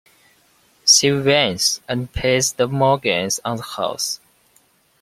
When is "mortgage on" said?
2.67-3.57